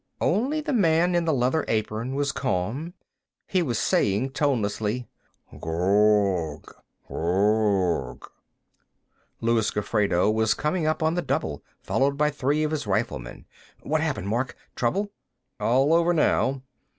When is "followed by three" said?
11.83-12.63